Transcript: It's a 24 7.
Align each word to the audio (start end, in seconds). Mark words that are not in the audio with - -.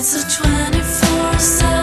It's 0.00 0.14
a 0.14 0.42
24 0.44 1.38
7. 1.40 1.77